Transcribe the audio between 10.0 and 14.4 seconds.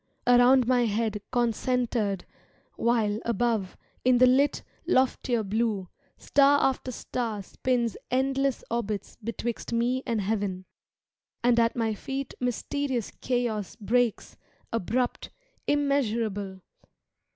and heaven; And at my feet mysterious Chaos breaks.